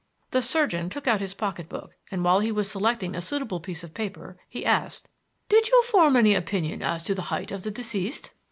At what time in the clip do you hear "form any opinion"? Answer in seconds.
5.83-6.81